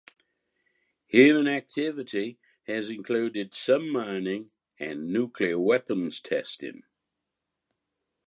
Human 1.09 1.45
activity 1.47 2.39
has 2.63 2.89
included 2.89 3.53
some 3.53 3.87
mining 3.91 4.49
and 4.79 5.13
nuclear 5.13 5.59
weapons 5.59 6.19
testing. 6.19 6.81